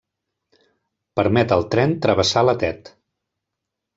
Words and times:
Permet 1.19 1.53
al 1.57 1.67
tren 1.75 1.93
travessar 2.05 2.45
la 2.47 2.57
Tet. 2.65 2.93